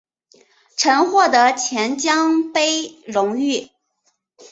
[0.75, 3.69] 曾获得钱江杯荣誉。